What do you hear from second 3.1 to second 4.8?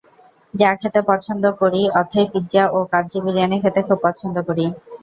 বিরিয়ানি খেতে খুব পছন্দ করি।